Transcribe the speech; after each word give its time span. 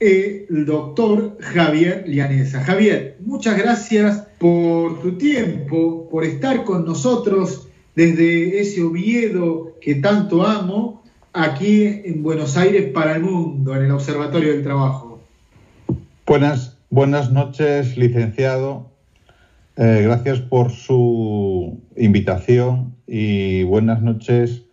el 0.00 0.64
doctor 0.64 1.36
Javier 1.40 2.04
Lianesa. 2.06 2.64
Javier, 2.64 3.18
muchas 3.20 3.58
gracias 3.58 4.26
por 4.38 5.00
tu 5.02 5.18
tiempo, 5.18 6.08
por 6.10 6.24
estar 6.24 6.64
con 6.64 6.86
nosotros 6.86 7.68
desde 7.94 8.60
ese 8.60 8.82
Oviedo 8.82 9.76
que 9.80 9.96
tanto 9.96 10.46
amo, 10.46 11.02
aquí 11.34 11.84
en 12.04 12.22
Buenos 12.22 12.56
Aires 12.56 12.90
para 12.92 13.14
el 13.14 13.22
mundo, 13.22 13.76
en 13.76 13.84
el 13.84 13.90
Observatorio 13.90 14.52
del 14.52 14.62
Trabajo. 14.62 15.20
Buenas, 16.26 16.78
buenas 16.88 17.30
noches, 17.30 17.98
licenciado. 17.98 18.90
Eh, 19.76 20.00
gracias 20.02 20.40
por 20.40 20.70
su 20.70 21.78
invitación 21.96 22.94
y 23.06 23.64
buenas 23.64 24.02
noches 24.02 24.64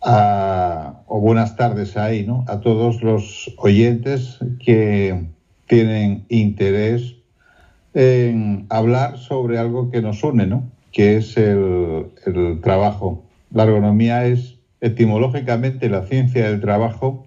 o 0.00 1.20
buenas 1.20 1.56
tardes 1.56 1.96
ahí, 1.96 2.24
¿no? 2.24 2.44
A 2.48 2.60
todos 2.60 3.02
los 3.02 3.52
oyentes 3.56 4.38
que 4.64 5.26
tienen 5.66 6.24
interés 6.28 7.14
en 7.94 8.66
hablar 8.68 9.18
sobre 9.18 9.58
algo 9.58 9.90
que 9.90 10.02
nos 10.02 10.22
une, 10.22 10.46
¿no? 10.46 10.70
Que 10.92 11.16
es 11.16 11.36
el, 11.36 12.06
el 12.26 12.60
trabajo. 12.60 13.24
La 13.52 13.64
ergonomía 13.64 14.26
es 14.26 14.56
etimológicamente 14.80 15.88
la 15.88 16.02
ciencia 16.02 16.48
del 16.48 16.60
trabajo 16.60 17.26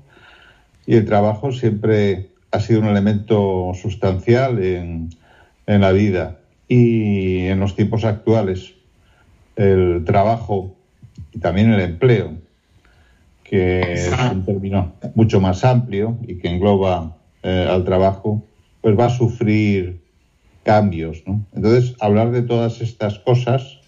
y 0.86 0.96
el 0.96 1.06
trabajo 1.06 1.52
siempre 1.52 2.30
ha 2.52 2.60
sido 2.60 2.82
un 2.82 2.88
elemento 2.88 3.72
sustancial 3.74 4.64
en, 4.64 5.10
en 5.68 5.82
la 5.82 5.92
vida 5.92 6.38
y 6.68 7.48
en 7.48 7.60
los 7.60 7.76
tiempos 7.76 8.06
actuales 8.06 8.74
el 9.56 10.04
trabajo 10.06 10.76
y 11.34 11.40
también 11.40 11.72
el 11.72 11.82
empleo 11.82 12.38
que 13.52 13.82
es 13.82 14.10
un 14.32 14.46
término 14.46 14.94
mucho 15.14 15.42
más 15.42 15.66
amplio 15.66 16.18
y 16.26 16.38
que 16.38 16.48
engloba 16.48 17.18
eh, 17.44 17.68
al 17.70 17.84
trabajo, 17.84 18.42
pues 18.80 18.98
va 18.98 19.08
a 19.08 19.10
sufrir 19.10 20.00
cambios. 20.64 21.22
¿no? 21.28 21.46
Entonces, 21.54 21.94
hablar 22.00 22.32
de 22.32 22.44
todas 22.44 22.80
estas 22.80 23.20
cosas, 23.20 23.82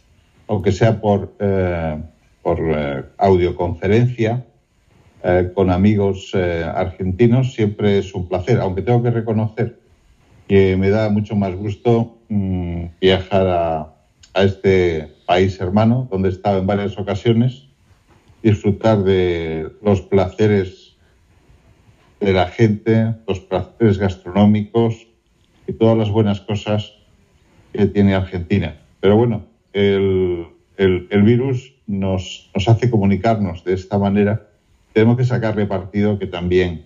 aunque 0.49 0.73
sea 0.73 0.99
por, 0.99 1.33
eh, 1.39 1.97
por 2.41 2.59
eh, 2.59 3.05
audioconferencia, 3.17 4.45
con 5.55 5.69
amigos 5.69 6.35
argentinos, 6.35 7.53
siempre 7.53 7.97
es 7.97 8.13
un 8.13 8.27
placer, 8.27 8.59
aunque 8.59 8.81
tengo 8.81 9.01
que 9.01 9.09
reconocer 9.09 9.79
que 10.49 10.75
me 10.75 10.89
da 10.89 11.07
mucho 11.07 11.37
más 11.37 11.55
gusto 11.55 12.17
mm, 12.27 12.87
viajar 12.99 13.47
a, 13.47 13.93
a 14.33 14.43
este 14.43 15.13
país 15.25 15.57
hermano, 15.61 16.09
donde 16.11 16.27
he 16.27 16.31
estado 16.33 16.59
en 16.59 16.67
varias 16.67 16.99
ocasiones 16.99 17.69
disfrutar 18.43 19.03
de 19.03 19.71
los 19.81 20.01
placeres 20.01 20.97
de 22.19 22.33
la 22.33 22.47
gente, 22.47 23.15
los 23.27 23.39
placeres 23.39 23.97
gastronómicos 23.97 25.07
y 25.65 25.73
todas 25.73 25.97
las 25.97 26.11
buenas 26.11 26.41
cosas 26.41 26.93
que 27.71 27.85
tiene 27.87 28.13
Argentina. 28.13 28.77
Pero 28.99 29.15
bueno, 29.15 29.45
el, 29.73 30.49
virus 31.23 31.73
nos, 31.87 32.51
hace 32.67 32.89
comunicarnos 32.89 33.63
de 33.63 33.73
esta 33.73 33.97
manera. 33.97 34.49
Tenemos 34.91 35.17
que 35.17 35.25
sacarle 35.25 35.65
partido 35.65 36.19
que 36.19 36.27
también, 36.27 36.85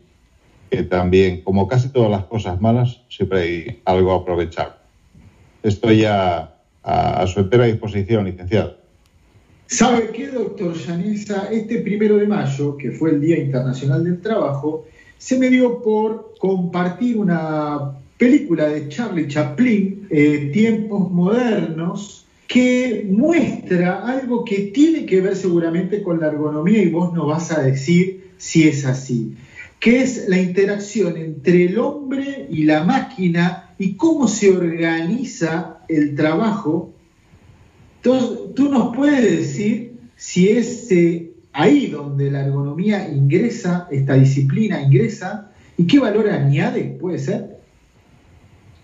que 0.70 0.84
también, 0.84 1.42
como 1.42 1.68
casi 1.68 1.90
todas 1.90 2.10
las 2.10 2.26
cosas 2.26 2.62
malas, 2.62 3.02
siempre 3.10 3.42
hay 3.42 3.82
algo 3.86 4.14
a 4.14 4.18
aprovechar. 4.18 4.80
Estoy 5.64 6.06
a, 6.06 6.54
a, 6.84 7.22
a 7.22 7.28
su 7.28 7.40
entera 7.40 7.66
disposición, 7.66 8.26
licenciado. 8.26 8.87
¿Sabe 9.70 10.12
qué, 10.14 10.28
doctor 10.28 10.73
Yanisa? 10.76 11.50
Este 11.52 11.80
primero 11.80 12.16
de 12.16 12.26
mayo, 12.26 12.78
que 12.78 12.92
fue 12.92 13.12
el 13.12 13.20
Día 13.20 13.38
Internacional 13.38 14.02
del 14.02 14.22
Trabajo, 14.22 14.86
se 15.18 15.38
me 15.38 15.50
dio 15.50 15.82
por 15.82 16.36
compartir 16.40 17.18
una 17.18 17.92
película 18.18 18.70
de 18.70 18.88
Charlie 18.88 19.28
Chaplin, 19.28 20.08
eh, 20.10 20.52
Tiempos 20.54 21.12
Modernos, 21.12 22.26
que 22.48 23.06
muestra 23.10 24.08
algo 24.08 24.45
que 24.45 24.72
tiene 24.73 25.05
que 25.05 25.20
ver 25.20 25.36
seguramente 25.36 26.02
con 26.02 26.22
la 26.22 26.28
ergonomía 26.28 26.82
y 26.82 26.89
vos 26.89 27.14
nos 27.14 27.28
vas 27.28 27.52
a 27.52 27.61
decir 27.61 28.32
si 28.38 28.70
es 28.70 28.86
así, 28.86 29.36
que 29.82 30.02
es 30.02 30.30
la 30.30 30.39
interacción 30.39 31.17
entre 31.17 31.66
el 31.66 31.78
hombre 31.78 32.48
y 32.49 32.64
la 32.64 32.86
máquina 32.86 33.76
y 33.78 33.95
cómo 33.95 34.30
se 34.30 34.49
organiza 34.55 35.80
el 35.89 36.16
trabajo 36.16 36.94
entonces, 38.04 38.54
tú 38.56 38.70
nos 38.70 38.96
puedes 38.96 39.22
decir 39.22 40.00
si 40.16 40.50
es 40.50 40.90
ahí 41.54 41.88
donde 41.88 42.32
la 42.32 42.46
ergonomía 42.46 43.10
ingresa, 43.10 43.88
esta 43.92 44.14
disciplina 44.14 44.82
ingresa, 44.82 45.52
y 45.78 45.86
qué 45.86 46.00
valor 46.00 46.30
añade, 46.30 46.98
puede 47.00 47.20
ser. 47.20 47.58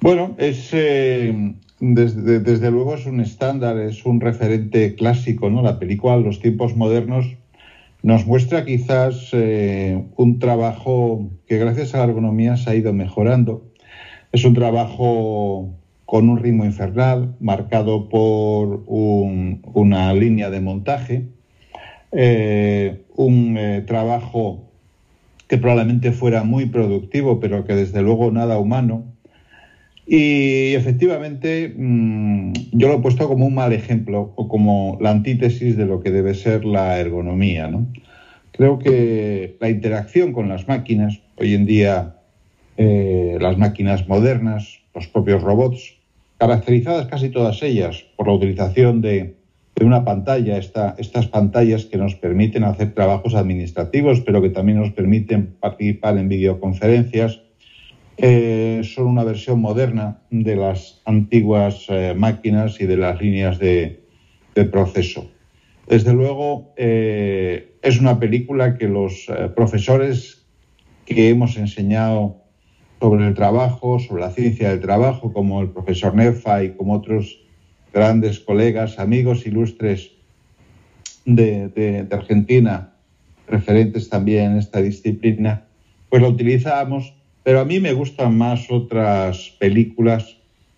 Bueno, 0.01 0.35
es 0.37 0.69
eh, 0.73 1.53
desde, 1.79 2.71
luego 2.71 2.95
es 2.95 3.05
un 3.05 3.19
estándar, 3.19 3.77
es 3.77 4.05
un 4.05 4.21
referente 4.21 4.95
clásico, 4.95 5.49
¿no? 5.49 5.61
La 5.61 5.79
película 5.79 6.17
Los 6.17 6.39
tiempos 6.39 6.75
modernos 6.75 7.35
nos 8.01 8.25
muestra 8.25 8.65
quizás 8.65 9.29
eh, 9.33 10.03
un 10.15 10.39
trabajo 10.39 11.29
que 11.47 11.57
gracias 11.57 11.93
a 11.93 11.99
la 11.99 12.05
ergonomía 12.05 12.57
se 12.57 12.69
ha 12.69 12.75
ido 12.75 12.93
mejorando. 12.93 13.65
Es 14.31 14.45
un 14.45 14.53
trabajo 14.53 15.73
con 16.05 16.29
un 16.29 16.37
ritmo 16.37 16.65
infernal 16.65 17.35
marcado 17.39 18.09
por 18.09 18.83
una 18.87 20.13
línea 20.13 20.49
de 20.49 20.61
montaje, 20.61 21.25
eh, 22.11 23.01
un 23.15 23.57
eh, 23.57 23.83
trabajo 23.87 24.69
que 25.47 25.57
probablemente 25.57 26.11
fuera 26.11 26.43
muy 26.43 26.65
productivo, 26.67 27.39
pero 27.39 27.65
que 27.65 27.75
desde 27.75 28.01
luego 28.01 28.31
nada 28.31 28.57
humano. 28.57 29.05
Y 30.05 30.73
efectivamente 30.73 31.73
mm, 31.75 32.53
yo 32.73 32.89
lo 32.89 32.95
he 32.95 32.99
puesto 32.99 33.27
como 33.27 33.45
un 33.45 33.55
mal 33.55 33.71
ejemplo 33.71 34.33
o 34.35 34.47
como 34.47 34.97
la 35.01 35.11
antítesis 35.11 35.77
de 35.77 35.85
lo 35.85 36.01
que 36.01 36.11
debe 36.11 36.33
ser 36.33 36.65
la 36.65 36.99
ergonomía. 36.99 37.71
Creo 38.51 38.79
que 38.79 39.55
la 39.59 39.69
interacción 39.69 40.33
con 40.33 40.49
las 40.49 40.67
máquinas, 40.67 41.21
hoy 41.37 41.55
en 41.55 41.65
día 41.65 42.17
eh, 42.77 43.37
las 43.39 43.57
máquinas 43.57 44.07
modernas, 44.07 44.82
los 44.93 45.07
propios 45.07 45.41
robots, 45.41 45.95
caracterizadas 46.37 47.07
casi 47.07 47.29
todas 47.29 47.61
ellas 47.63 48.05
por 48.15 48.27
la 48.27 48.33
utilización 48.33 49.01
de, 49.01 49.35
una 49.81 50.05
pantalla, 50.05 50.57
estas 50.57 51.27
pantallas 51.27 51.85
que 51.85 51.97
nos 51.97 52.15
permiten 52.15 52.63
hacer 52.63 52.93
trabajos 52.93 53.35
administrativos, 53.35 54.21
pero 54.21 54.41
que 54.41 54.49
también 54.49 54.79
nos 54.79 54.91
permiten 54.91 55.55
participar 55.59 56.17
en 56.17 56.29
videoconferencias, 56.29 57.41
eh, 58.17 58.81
son 58.83 59.07
una 59.07 59.23
versión 59.23 59.59
moderna 59.59 60.21
de 60.29 60.55
las 60.55 61.01
antiguas 61.05 61.85
eh, 61.89 62.13
máquinas 62.15 62.79
y 62.79 62.85
de 62.85 62.97
las 62.97 63.19
líneas 63.19 63.57
de, 63.59 63.99
proceso. 64.71 65.31
Desde 65.87 66.13
luego, 66.13 66.73
eh, 66.77 67.75
es 67.81 67.99
una 67.99 68.19
película 68.19 68.77
que 68.77 68.87
los 68.87 69.25
profesores 69.55 70.45
que 71.05 71.29
hemos 71.29 71.57
enseñado 71.57 72.42
sobre 73.03 73.27
el 73.27 73.33
trabajo, 73.33 73.99
sobre 73.99 74.21
la 74.21 74.31
ciencia 74.31 74.69
del 74.69 74.79
trabajo, 74.79 75.33
como 75.33 75.59
el 75.59 75.67
profesor 75.67 76.15
Nefa 76.15 76.63
y 76.63 76.69
como 76.69 76.93
otros 76.93 77.37
grandes 77.93 78.39
colegas, 78.39 78.97
amigos 78.97 79.45
ilustres 79.45 80.11
de, 81.25 82.07
Argentina, 82.09 82.93
referentes 83.45 84.07
también 84.07 84.53
en 84.53 84.57
esta 84.57 84.81
disciplina, 84.81 85.65
pues 86.07 86.21
lo 86.21 86.29
utilizábamos, 86.29 87.13
pero 87.43 87.59
a 87.59 87.65
mí 87.65 87.81
me 87.81 87.91
gustan 87.91 88.37
más 88.37 88.71
otras 88.71 89.53
películas 89.59 90.37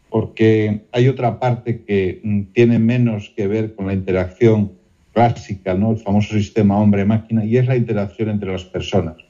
porque 0.09 0.81
hay 0.93 1.07
otra 1.07 1.39
parte 1.39 1.83
que 1.83 2.21
mm, 2.23 2.41
tiene 2.53 2.79
menos 2.79 3.31
que 3.37 3.45
ver 3.45 3.75
con 3.75 3.85
la 3.85 3.93
interacción 3.93 4.71
clásica, 5.13 5.75
¿no? 5.75 5.91
el 5.91 5.97
famoso 5.97 6.33
sistema 6.33 6.79
hombre-máquina, 6.79 7.45
y 7.45 7.57
es 7.57 7.67
la 7.67 7.75
interacción 7.75 8.29
entre 8.29 8.51
las 8.51 8.63
personas. 8.63 9.24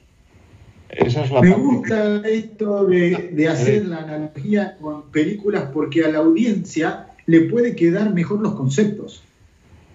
Me 1.42 1.52
gusta 1.52 2.22
esto 2.28 2.86
de, 2.86 3.48
hacer 3.48 3.86
la 3.86 3.98
analogía 3.98 4.76
con 4.80 5.10
películas 5.10 5.64
porque 5.72 6.04
a 6.04 6.08
la 6.08 6.18
audiencia 6.18 7.08
le 7.26 7.42
puede 7.42 7.74
quedar 7.74 8.14
mejor 8.14 8.40
los 8.40 8.54
conceptos. 8.54 9.22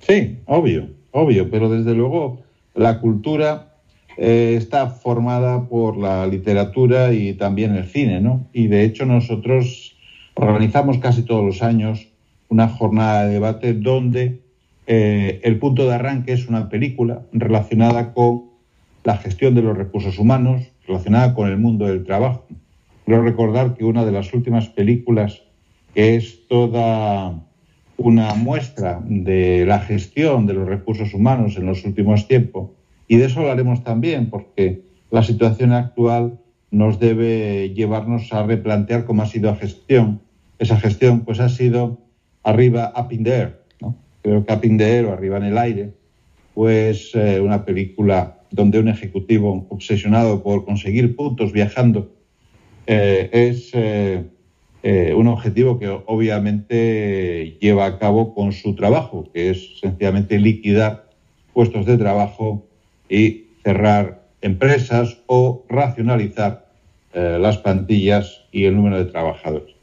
Sí, 0.01 0.37
obvio, 0.45 0.89
obvio, 1.11 1.49
pero 1.49 1.69
desde 1.69 1.93
luego 1.93 2.43
la 2.75 2.99
cultura 2.99 3.75
eh, 4.17 4.55
está 4.57 4.87
formada 4.87 5.67
por 5.67 5.97
la 5.97 6.27
literatura 6.27 7.13
y 7.13 7.33
también 7.33 7.75
el 7.75 7.85
cine, 7.85 8.19
¿no? 8.19 8.45
Y 8.51 8.67
de 8.67 8.83
hecho 8.83 9.05
nosotros 9.05 9.95
organizamos 10.33 10.97
casi 10.97 11.23
todos 11.23 11.45
los 11.45 11.61
años 11.61 12.07
una 12.49 12.67
jornada 12.67 13.25
de 13.25 13.33
debate 13.33 13.73
donde 13.73 14.39
eh, 14.87 15.39
el 15.43 15.57
punto 15.57 15.87
de 15.87 15.95
arranque 15.95 16.33
es 16.33 16.49
una 16.49 16.67
película 16.67 17.21
relacionada 17.31 18.13
con 18.13 18.50
la 19.03 19.17
gestión 19.17 19.55
de 19.55 19.61
los 19.61 19.77
recursos 19.77 20.19
humanos, 20.19 20.71
relacionada 20.87 21.33
con 21.33 21.49
el 21.49 21.57
mundo 21.57 21.85
del 21.85 22.03
trabajo. 22.03 22.45
Quiero 23.05 23.23
recordar 23.23 23.73
que 23.75 23.83
una 23.83 24.05
de 24.05 24.11
las 24.11 24.33
últimas 24.33 24.69
películas 24.69 25.41
que 25.93 26.15
es 26.15 26.47
toda 26.47 27.43
una 27.97 28.33
muestra 28.33 29.01
de 29.03 29.65
la 29.65 29.79
gestión 29.79 30.45
de 30.45 30.53
los 30.53 30.67
recursos 30.67 31.13
humanos 31.13 31.57
en 31.57 31.65
los 31.65 31.83
últimos 31.85 32.27
tiempos, 32.27 32.69
y 33.07 33.17
de 33.17 33.25
eso 33.25 33.41
hablaremos 33.41 33.83
también, 33.83 34.29
porque 34.29 34.83
la 35.09 35.23
situación 35.23 35.73
actual 35.73 36.39
nos 36.71 36.99
debe 36.99 37.73
llevarnos 37.75 38.31
a 38.31 38.43
replantear 38.43 39.05
cómo 39.05 39.23
ha 39.23 39.25
sido 39.25 39.51
la 39.51 39.57
gestión. 39.57 40.21
Esa 40.57 40.77
gestión 40.77 41.21
pues 41.21 41.39
ha 41.41 41.49
sido 41.49 41.99
arriba 42.43 42.93
up 42.95 43.11
in 43.11 43.23
the 43.23 43.35
air, 43.35 43.63
¿no? 43.81 43.97
creo 44.21 44.45
que 44.45 44.53
up 44.53 44.63
in 44.63 44.77
the 44.77 44.97
air 44.97 45.05
o 45.05 45.13
arriba 45.13 45.37
en 45.37 45.43
el 45.43 45.57
aire, 45.57 45.93
pues 46.53 47.11
eh, 47.13 47.41
una 47.41 47.65
película 47.65 48.40
donde 48.51 48.79
un 48.79 48.89
ejecutivo 48.89 49.65
obsesionado 49.69 50.43
por 50.43 50.65
conseguir 50.65 51.15
puntos 51.15 51.51
viajando 51.51 52.11
eh, 52.85 53.29
es 53.31 53.71
eh, 53.73 55.13
un 55.15 55.27
objetivo 55.27 55.79
que 55.79 55.87
obviamente 55.87 57.57
lleva 57.61 57.85
a 57.85 57.99
cabo 57.99 58.33
con 58.33 58.51
su 58.51 58.75
trabajo, 58.75 59.29
que 59.33 59.51
es 59.51 59.79
sencillamente 59.79 60.39
liquidar 60.39 61.09
puestos 61.53 61.85
de 61.85 61.97
trabajo 61.97 62.67
y 63.09 63.45
cerrar 63.63 64.27
empresas 64.41 65.21
o 65.27 65.65
racionalizar 65.69 66.71
eh, 67.13 67.37
las 67.39 67.57
plantillas 67.57 68.45
y 68.51 68.65
el 68.65 68.75
número 68.75 68.97
de 68.97 69.11
trabajadores. 69.11 69.75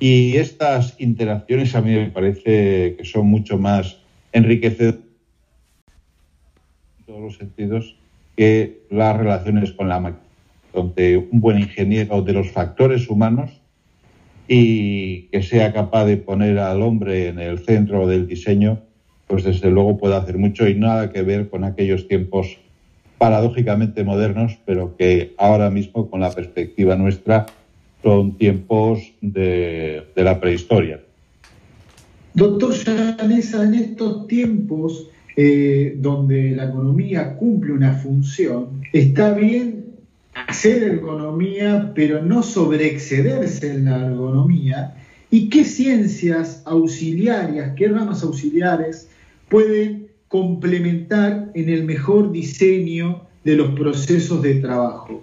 Y 0.00 0.36
estas 0.36 0.96
interacciones 0.98 1.74
a 1.74 1.80
mí 1.80 1.94
me 1.94 2.10
parece 2.10 2.96
que 2.96 3.04
son 3.04 3.28
mucho 3.28 3.58
más 3.58 3.98
enriquecedoras 4.32 5.00
en 5.00 5.05
todos 7.16 7.32
los 7.32 7.38
sentidos 7.38 7.96
que 8.36 8.82
las 8.90 9.16
relaciones 9.16 9.72
con 9.72 9.88
la 9.88 10.00
máquina, 10.00 10.22
donde 10.74 11.16
un 11.16 11.40
buen 11.40 11.58
ingeniero 11.58 12.20
de 12.20 12.34
los 12.34 12.50
factores 12.50 13.08
humanos 13.08 13.50
y 14.46 15.22
que 15.28 15.42
sea 15.42 15.72
capaz 15.72 16.04
de 16.04 16.18
poner 16.18 16.58
al 16.58 16.82
hombre 16.82 17.28
en 17.28 17.38
el 17.38 17.58
centro 17.60 18.06
del 18.06 18.28
diseño, 18.28 18.80
pues 19.26 19.44
desde 19.44 19.70
luego 19.70 19.96
puede 19.96 20.14
hacer 20.14 20.36
mucho 20.36 20.68
y 20.68 20.74
nada 20.74 21.10
que 21.10 21.22
ver 21.22 21.48
con 21.48 21.64
aquellos 21.64 22.06
tiempos 22.06 22.58
paradójicamente 23.16 24.04
modernos, 24.04 24.58
pero 24.66 24.94
que 24.96 25.34
ahora 25.38 25.70
mismo 25.70 26.10
con 26.10 26.20
la 26.20 26.32
perspectiva 26.32 26.96
nuestra 26.96 27.46
son 28.02 28.36
tiempos 28.36 29.00
de, 29.22 30.04
la 30.14 30.38
prehistoria. 30.38 31.00
Doctor 32.34 32.74
Llanesa, 32.74 33.64
en 33.64 33.74
estos 33.74 34.26
tiempos 34.26 35.08
eh, 35.36 35.94
donde 35.98 36.52
la 36.52 36.64
economía 36.64 37.36
cumple 37.36 37.72
una 37.72 37.92
función, 37.92 38.82
está 38.92 39.34
bien 39.34 39.84
hacer 40.34 40.82
ergonomía, 40.82 41.92
pero 41.94 42.22
no 42.22 42.42
sobreexcederse 42.42 43.70
en 43.70 43.84
la 43.86 44.06
ergonomía, 44.06 44.96
y 45.30 45.48
qué 45.48 45.64
ciencias 45.64 46.62
auxiliares, 46.64 47.72
qué 47.76 47.88
ramas 47.88 48.22
auxiliares 48.22 49.08
pueden 49.48 50.08
complementar 50.28 51.50
en 51.54 51.68
el 51.68 51.84
mejor 51.84 52.32
diseño 52.32 53.22
de 53.44 53.56
los 53.56 53.74
procesos 53.74 54.42
de 54.42 54.56
trabajo. 54.56 55.22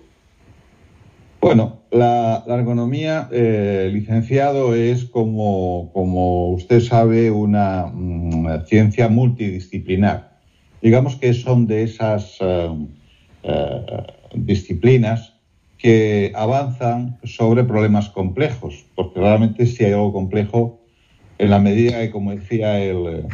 Bueno, 1.41 1.79
la, 1.93 2.43
ergonomía, 2.47 3.29
eh, 3.31 3.89
licenciado, 3.93 4.75
es 4.75 5.05
como, 5.05 5.91
como, 5.93 6.49
usted 6.49 6.79
sabe 6.81 7.29
una 7.31 7.85
mm, 7.85 8.65
ciencia 8.65 9.07
multidisciplinar. 9.09 10.39
Digamos 10.81 11.15
que 11.15 11.33
son 11.33 11.67
de 11.67 11.83
esas 11.83 12.37
eh, 12.41 12.69
eh, 13.43 13.85
disciplinas 14.35 15.33
que 15.77 16.31
avanzan 16.35 17.19
sobre 17.23 17.63
problemas 17.63 18.09
complejos, 18.09 18.85
porque 18.95 19.19
realmente 19.19 19.65
si 19.65 19.83
hay 19.85 19.91
algo 19.91 20.13
complejo, 20.13 20.79
en 21.37 21.49
la 21.49 21.59
medida 21.59 21.99
que, 21.99 22.11
como 22.11 22.31
decía 22.31 22.79
el, 22.81 23.27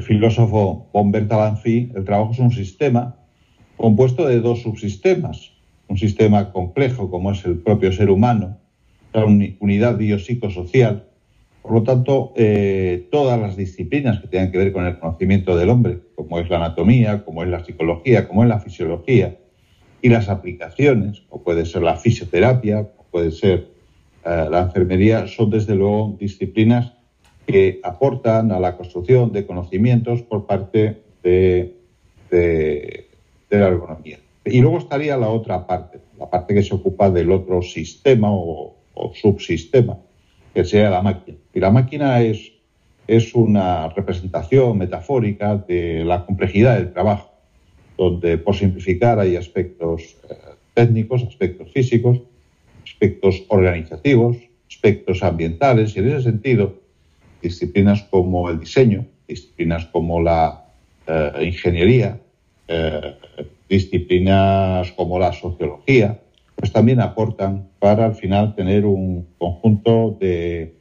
filósofo 0.00 0.88
Humbert 0.92 1.30
Alanfi, 1.32 1.90
el 1.94 2.04
trabajo 2.04 2.32
es 2.32 2.38
un 2.38 2.52
sistema 2.52 3.16
compuesto 3.76 4.26
de 4.26 4.40
dos 4.40 4.62
subsistemas, 4.62 5.57
un 5.88 5.96
sistema 5.96 6.52
complejo 6.52 7.10
como 7.10 7.32
es 7.32 7.44
el 7.44 7.58
propio 7.58 7.92
ser 7.92 8.10
humano, 8.10 8.58
la 9.12 9.24
unidad 9.24 9.96
biopsicosocial, 9.96 11.08
por 11.62 11.72
lo 11.72 11.82
tanto, 11.82 12.32
eh, 12.36 13.08
todas 13.10 13.38
las 13.38 13.56
disciplinas 13.56 14.20
que 14.20 14.28
tengan 14.28 14.50
que 14.50 14.58
ver 14.58 14.72
con 14.72 14.86
el 14.86 14.98
conocimiento 14.98 15.56
del 15.56 15.68
hombre, 15.68 16.00
como 16.14 16.38
es 16.38 16.48
la 16.48 16.56
anatomía, 16.56 17.24
como 17.24 17.42
es 17.42 17.50
la 17.50 17.64
psicología, 17.64 18.26
como 18.26 18.42
es 18.42 18.48
la 18.48 18.60
fisiología, 18.60 19.36
y 20.00 20.08
las 20.08 20.28
aplicaciones, 20.28 21.22
o 21.28 21.42
puede 21.42 21.66
ser 21.66 21.82
la 21.82 21.96
fisioterapia, 21.96 22.80
o 22.96 23.04
puede 23.10 23.32
ser 23.32 23.68
eh, 24.24 24.46
la 24.50 24.62
enfermería, 24.62 25.26
son 25.26 25.50
desde 25.50 25.74
luego 25.74 26.16
disciplinas 26.18 26.92
que 27.46 27.80
aportan 27.82 28.52
a 28.52 28.60
la 28.60 28.76
construcción 28.76 29.32
de 29.32 29.46
conocimientos 29.46 30.22
por 30.22 30.46
parte 30.46 31.02
de, 31.22 31.74
la 33.50 33.68
ergonomía. 33.68 34.18
Y 34.50 34.60
luego 34.60 34.78
estaría 34.78 35.16
la 35.16 35.28
otra 35.28 35.66
parte, 35.66 36.00
la 36.18 36.28
parte 36.28 36.54
que 36.54 36.62
se 36.62 36.74
ocupa 36.74 37.10
del 37.10 37.30
otro 37.30 37.62
sistema 37.62 38.28
o, 38.30 38.76
subsistema, 39.14 39.98
que 40.54 40.64
sea 40.64 40.90
la 40.90 41.02
máquina. 41.02 41.38
Y 41.54 41.60
la 41.60 41.70
máquina 41.70 42.20
es, 42.20 42.52
una 43.34 43.88
representación 43.88 44.76
metafórica 44.76 45.56
de 45.56 46.04
la 46.04 46.26
complejidad 46.26 46.76
del 46.76 46.92
trabajo 46.92 47.30
donde 47.98 48.38
por 48.38 48.54
simplificar 48.54 49.18
hay 49.18 49.36
aspectos 49.36 50.16
eh, 50.30 50.34
técnicos, 50.72 51.24
aspectos 51.24 51.70
físicos, 51.72 52.20
aspectos 52.84 53.44
organizativos, 53.48 54.36
aspectos 54.68 55.22
ambientales 55.22 55.96
y 55.96 55.98
en 55.98 56.08
ese 56.08 56.22
sentido 56.22 56.76
disciplinas 57.42 58.02
como 58.04 58.48
el 58.50 58.60
diseño, 58.60 59.04
disciplinas 59.26 59.86
como 59.86 60.22
la 60.22 60.64
eh, 61.06 61.32
ingeniería, 61.44 62.20
eh, 62.68 63.14
disciplinas 63.68 64.92
como 64.92 65.18
la 65.18 65.32
sociología, 65.32 66.20
pues 66.56 66.72
también 66.72 67.00
aportan 67.00 67.68
para 67.78 68.06
al 68.06 68.14
final 68.14 68.54
tener 68.54 68.84
un 68.84 69.26
conjunto 69.38 70.16
de, 70.20 70.74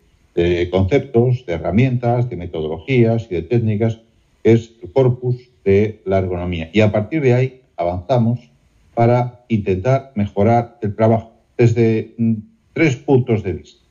conceptos, 0.71 1.45
de 1.45 1.53
herramientas, 1.53 2.29
de 2.29 2.35
metodologías 2.35 3.27
y 3.29 3.35
de 3.35 3.41
técnicas 3.43 3.99
que 4.43 4.53
es 4.53 4.73
el 4.81 4.91
corpus 4.91 5.35
de 5.65 6.01
la 6.05 6.19
ergonomía. 6.19 6.69
Y 6.73 6.81
a 6.81 6.91
partir 6.91 7.21
de 7.21 7.33
ahí 7.33 7.61
avanzamos 7.75 8.39
para 8.93 9.45
intentar 9.49 10.11
mejorar 10.15 10.77
el 10.81 10.95
trabajo 10.95 11.33
desde 11.57 12.13
mm, 12.17 12.33
tres 12.73 12.95
puntos 12.95 13.43
de 13.43 13.53
vista. 13.53 13.83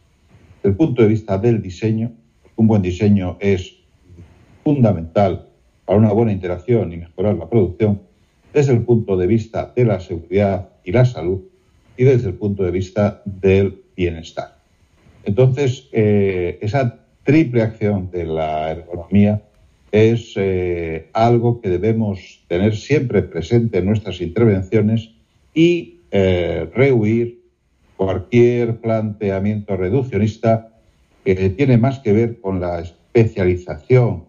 Desde 0.56 0.70
el 0.70 0.76
punto 0.76 1.02
de 1.02 1.08
vista 1.08 1.38
del 1.38 1.62
diseño, 1.62 2.12
un 2.56 2.66
buen 2.66 2.82
diseño 2.82 3.36
es 3.40 3.76
fundamental 4.64 5.46
para 5.84 5.98
una 5.98 6.12
buena 6.12 6.32
interacción 6.32 6.92
y 6.92 6.96
mejorar 6.96 7.36
la 7.36 7.48
producción, 7.48 8.00
desde 8.56 8.72
el 8.72 8.84
punto 8.84 9.18
de 9.18 9.26
vista 9.26 9.70
de 9.76 9.84
la 9.84 10.00
seguridad 10.00 10.70
y 10.82 10.90
la 10.90 11.04
salud 11.04 11.42
y 11.94 12.04
desde 12.04 12.28
el 12.28 12.36
punto 12.36 12.62
de 12.64 12.70
vista 12.70 13.20
del 13.26 13.82
bienestar. 13.94 14.56
Entonces, 15.24 15.90
eh, 15.92 16.58
esa 16.62 17.00
triple 17.22 17.60
acción 17.60 18.10
de 18.10 18.24
la 18.24 18.70
ergonomía 18.70 19.42
es 19.92 20.32
eh, 20.36 21.10
algo 21.12 21.60
que 21.60 21.68
debemos 21.68 22.44
tener 22.48 22.74
siempre 22.76 23.20
presente 23.20 23.76
en 23.76 23.84
nuestras 23.84 24.22
intervenciones 24.22 25.10
y 25.52 26.00
eh, 26.10 26.66
rehuir 26.74 27.42
cualquier 27.98 28.78
planteamiento 28.78 29.76
reduccionista 29.76 30.72
que 31.26 31.34
tiene 31.50 31.76
más 31.76 31.98
que 31.98 32.14
ver 32.14 32.40
con 32.40 32.60
la 32.60 32.80
especialización 32.80 34.24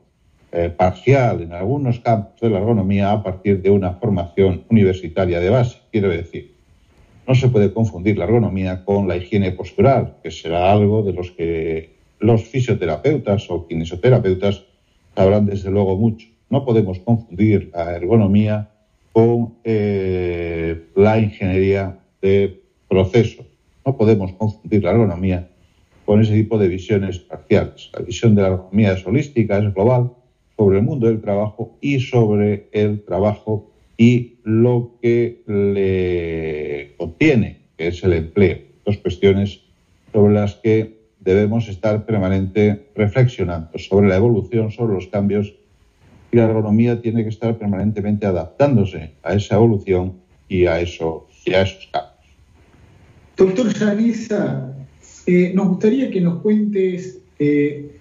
eh, 0.60 0.72
parcial 0.72 1.42
en 1.42 1.54
algunos 1.54 2.00
campos 2.00 2.42
de 2.42 2.50
la 2.50 2.58
ergonomía 2.58 3.12
a 3.12 3.22
partir 3.22 3.62
de 3.62 3.70
una 3.70 3.94
formación 3.94 4.64
universitaria 4.70 5.40
de 5.40 5.52
base. 5.52 5.78
Quiero 5.92 6.10
decir, 6.10 6.52
no 7.28 7.36
se 7.36 7.50
puede 7.50 7.72
confundir 7.72 8.18
la 8.18 8.26
ergonomía 8.26 8.84
con 8.84 9.08
la 9.08 9.18
higiene 9.18 9.52
postural, 9.52 10.16
que 10.24 10.32
será 10.32 10.72
algo 10.72 11.04
de 11.04 11.14
los 11.14 11.30
que 11.30 11.92
los 12.20 12.44
fisioterapeutas 12.46 13.52
o 13.52 13.68
kinesioterapeutas 13.68 14.64
sabrán 15.16 15.46
desde 15.46 15.70
luego 15.70 15.96
mucho. 15.96 16.28
No 16.50 16.66
podemos 16.66 16.98
confundir 17.02 17.70
la 17.72 17.96
ergonomía 17.96 18.72
con 19.14 19.58
eh, 19.64 20.88
la 20.96 21.20
ingeniería 21.20 22.00
de 22.20 22.64
procesos. 22.88 23.46
No 23.86 23.96
podemos 23.96 24.34
confundir 24.34 24.84
la 24.84 24.90
ergonomía 24.90 25.50
con 26.04 26.20
ese 26.20 26.34
tipo 26.34 26.58
de 26.58 26.68
visiones 26.68 27.20
parciales. 27.20 27.92
La 27.94 28.00
visión 28.04 28.34
de 28.34 28.42
la 28.42 28.48
ergonomía 28.48 28.94
es 28.94 29.06
holística, 29.06 29.60
es 29.60 29.72
global, 29.76 30.14
sobre 30.58 30.78
el 30.78 30.84
mundo 30.84 31.08
del 31.08 31.22
trabajo 31.22 31.78
y 31.82 32.00
sobre 32.00 32.68
el 32.72 33.04
trabajo 33.04 33.70
y 33.98 34.38
lo 34.44 34.98
que 35.02 35.42
le 35.48 36.96
contiene, 36.98 37.62
que 37.78 37.88
es 37.88 38.04
el 38.04 38.14
empleo. 38.14 38.60
Dos 38.86 38.98
cuestiones 38.98 39.62
sobre 40.12 40.34
las 40.34 40.56
que 40.56 40.98
debemos 41.20 41.68
estar 41.68 42.06
permanente 42.06 42.90
reflexionando 42.96 43.78
sobre 43.78 44.08
la 44.08 44.16
evolución, 44.16 44.72
sobre 44.72 44.94
los 44.94 45.08
cambios 45.08 45.54
y 46.32 46.38
la 46.38 46.46
ergonomía 46.46 47.02
tiene 47.02 47.24
que 47.24 47.30
estar 47.30 47.58
permanentemente 47.58 48.26
adaptándose 48.26 49.12
a 49.24 49.34
esa 49.34 49.56
evolución 49.56 50.14
y 50.50 50.66
a, 50.66 50.80
eso, 50.80 51.28
y 51.46 51.54
a 51.54 51.62
esos 51.64 51.90
cambios. 51.92 52.18
Doctor 53.36 53.74
Yanisa, 53.74 54.74
eh, 55.26 55.52
nos 55.54 55.68
gustaría 55.68 56.10
que 56.10 56.22
nos 56.22 56.42
cuentes 56.42 57.20
eh, 57.40 57.97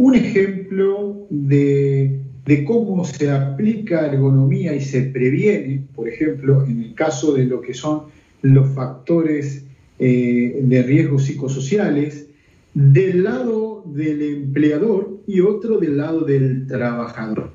un 0.00 0.14
ejemplo 0.14 1.26
de, 1.28 2.20
de, 2.46 2.64
cómo 2.64 3.04
se 3.04 3.30
aplica 3.30 4.06
ergonomía 4.06 4.74
y 4.74 4.80
se 4.80 5.02
previene, 5.02 5.82
por 5.94 6.08
ejemplo, 6.08 6.64
en 6.64 6.82
el 6.82 6.94
caso 6.94 7.34
de 7.34 7.44
lo 7.44 7.60
que 7.60 7.74
son 7.74 8.04
los 8.40 8.70
factores 8.70 9.66
eh, 9.98 10.58
de 10.62 10.82
riesgos 10.82 11.24
psicosociales 11.24 12.28
del 12.72 13.24
lado 13.24 13.84
del 13.84 14.22
empleador 14.22 15.18
y 15.26 15.40
otro 15.40 15.76
del 15.78 15.98
lado 15.98 16.20
del 16.22 16.66
trabajador. 16.66 17.52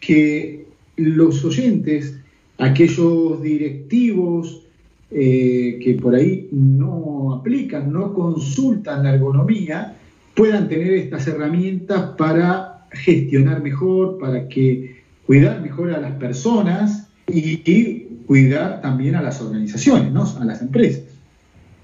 que 0.00 0.66
los 0.96 1.42
oyentes, 1.46 2.18
aquellos 2.58 3.42
directivos 3.42 4.66
eh, 5.10 5.78
que 5.82 5.94
por 5.94 6.14
ahí 6.14 6.48
no 6.52 7.32
aplican, 7.36 7.90
no 7.90 8.12
consultan 8.12 9.02
la 9.04 9.14
ergonomía, 9.14 9.96
puedan 10.36 10.68
tener 10.68 10.92
estas 10.92 11.26
herramientas 11.26 12.10
para 12.16 12.86
gestionar 12.92 13.62
mejor, 13.62 14.18
para 14.18 14.46
que 14.48 15.02
cuidar 15.26 15.60
mejor 15.60 15.92
a 15.92 15.98
las 15.98 16.12
personas 16.12 17.08
y, 17.26 18.04
cuidar 18.26 18.80
también 18.80 19.14
a 19.14 19.22
las 19.22 19.40
organizaciones, 19.40 20.12
¿no? 20.12 20.24
a 20.40 20.44
las 20.44 20.60
empresas. 20.60 21.04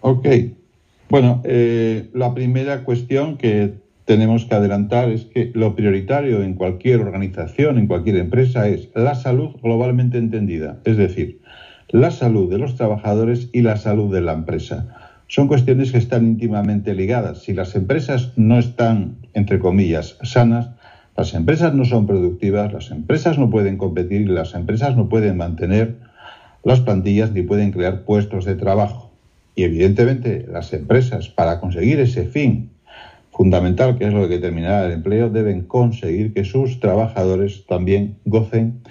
Ok. 0.00 0.26
Bueno, 1.08 1.40
eh, 1.44 2.08
la 2.14 2.34
primera 2.34 2.82
cuestión 2.82 3.36
que 3.38 3.74
tenemos 4.06 4.44
que 4.46 4.54
adelantar 4.54 5.10
es 5.10 5.24
que 5.26 5.52
lo 5.54 5.76
prioritario 5.76 6.42
en 6.42 6.54
cualquier 6.54 7.00
organización, 7.00 7.78
en 7.78 7.86
cualquier 7.86 8.16
empresa, 8.16 8.68
es 8.68 8.88
la 8.94 9.14
salud 9.14 9.50
globalmente 9.62 10.18
entendida, 10.18 10.80
es 10.84 10.96
decir, 10.96 11.40
la 11.90 12.10
salud 12.10 12.50
de 12.50 12.58
los 12.58 12.76
trabajadores 12.76 13.50
y 13.52 13.60
la 13.60 13.76
salud 13.76 14.12
de 14.12 14.22
la 14.22 14.32
empresa. 14.32 15.01
Son 15.32 15.48
cuestiones 15.48 15.92
que 15.92 15.96
están 15.96 16.26
íntimamente 16.26 16.92
ligadas. 16.94 17.44
Si 17.44 17.54
las 17.54 17.74
empresas 17.74 18.32
no 18.36 18.58
están, 18.58 19.16
entre 19.32 19.58
comillas, 19.58 20.18
sanas, 20.22 20.68
las 21.16 21.32
empresas 21.32 21.72
no 21.72 21.86
son 21.86 22.06
productivas, 22.06 22.70
las 22.70 22.90
empresas 22.90 23.38
no 23.38 23.48
pueden 23.48 23.78
competir 23.78 24.28
las 24.28 24.52
empresas 24.52 24.94
no 24.94 25.08
pueden 25.08 25.38
mantener 25.38 25.96
las 26.64 26.80
plantillas 26.80 27.32
ni 27.32 27.40
pueden 27.40 27.72
crear 27.72 28.02
puestos 28.02 28.44
de 28.44 28.56
trabajo. 28.56 29.10
Y 29.54 29.62
evidentemente 29.62 30.44
las 30.52 30.70
empresas, 30.74 31.30
para 31.30 31.60
conseguir 31.60 31.98
ese 31.98 32.26
fin 32.26 32.68
fundamental, 33.30 33.96
que 33.96 34.08
es 34.08 34.12
lo 34.12 34.28
que 34.28 34.34
determinará 34.34 34.84
el 34.84 34.92
empleo, 34.92 35.30
deben 35.30 35.62
conseguir 35.62 36.34
que 36.34 36.44
sus 36.44 36.78
trabajadores 36.78 37.64
también 37.66 38.18
gocen 38.26 38.82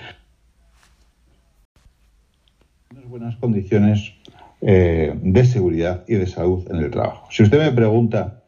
de 2.90 2.98
unas 2.98 3.10
buenas 3.10 3.36
condiciones 3.36 4.14
eh, 4.62 5.14
de 5.22 5.46
seguridad 5.46 6.04
y 6.08 6.16
de 6.16 6.28
salud 6.28 6.68
en 6.70 6.78
el 6.78 6.92
trabajo. 6.92 7.28
Si 7.32 7.44
usted 7.44 7.60
me 7.60 7.72
pregunta 7.72 8.44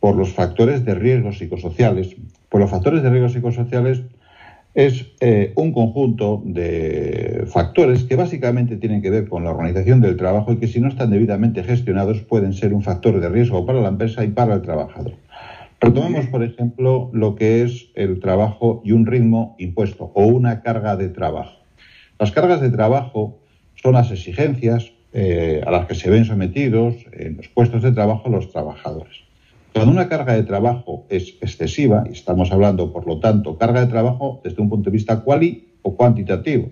por 0.00 0.14
los 0.14 0.32
factores 0.32 0.84
de 0.84 0.94
riesgo 0.94 1.32
psicosociales, 1.32 2.14
pues 2.48 2.60
los 2.60 2.70
factores 2.70 3.02
de 3.02 3.10
riesgo 3.10 3.28
psicosociales 3.28 4.02
es 4.74 5.06
eh, 5.20 5.52
un 5.56 5.72
conjunto 5.72 6.42
de 6.44 7.44
factores 7.46 8.04
que 8.04 8.14
básicamente 8.14 8.76
tienen 8.76 9.00
que 9.00 9.08
ver 9.08 9.26
con 9.26 9.42
la 9.42 9.50
organización 9.50 10.02
del 10.02 10.18
trabajo 10.18 10.52
y 10.52 10.58
que 10.58 10.68
si 10.68 10.80
no 10.80 10.88
están 10.88 11.10
debidamente 11.10 11.64
gestionados 11.64 12.20
pueden 12.20 12.52
ser 12.52 12.74
un 12.74 12.82
factor 12.82 13.18
de 13.18 13.30
riesgo 13.30 13.64
para 13.64 13.80
la 13.80 13.88
empresa 13.88 14.22
y 14.22 14.28
para 14.28 14.54
el 14.54 14.60
trabajador. 14.60 15.14
Retomemos, 15.80 16.26
por 16.26 16.42
ejemplo, 16.42 17.10
lo 17.14 17.34
que 17.34 17.62
es 17.62 17.88
el 17.94 18.20
trabajo 18.20 18.82
y 18.84 18.92
un 18.92 19.06
ritmo 19.06 19.56
impuesto 19.58 20.10
o 20.14 20.26
una 20.26 20.60
carga 20.60 20.96
de 20.96 21.08
trabajo. 21.08 21.60
Las 22.18 22.30
cargas 22.30 22.60
de 22.60 22.70
trabajo 22.70 23.38
son 23.76 23.94
las 23.94 24.10
exigencias 24.10 24.92
eh, 25.18 25.62
a 25.66 25.70
las 25.70 25.86
que 25.86 25.94
se 25.94 26.10
ven 26.10 26.26
sometidos 26.26 26.94
en 27.10 27.38
los 27.38 27.48
puestos 27.48 27.80
de 27.80 27.90
trabajo 27.90 28.28
los 28.28 28.52
trabajadores. 28.52 29.16
Cuando 29.72 29.90
una 29.90 30.10
carga 30.10 30.34
de 30.34 30.42
trabajo 30.42 31.06
es 31.08 31.38
excesiva, 31.40 32.04
y 32.06 32.12
estamos 32.12 32.52
hablando, 32.52 32.92
por 32.92 33.06
lo 33.06 33.18
tanto, 33.18 33.56
carga 33.56 33.80
de 33.80 33.86
trabajo 33.86 34.42
desde 34.44 34.60
un 34.60 34.68
punto 34.68 34.90
de 34.90 34.94
vista 34.94 35.20
cuali 35.20 35.68
o 35.80 35.96
cuantitativo, 35.96 36.68